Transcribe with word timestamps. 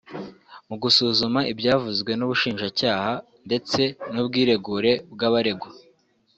Mu 0.67 0.75
gusuzuma 0.83 1.39
ibyavuzwe 1.51 2.11
n’Ubushinjacyaha 2.15 3.11
ndetse 3.47 3.81
n’ubwiregure 4.11 4.91
bw’abaregwa 5.13 5.69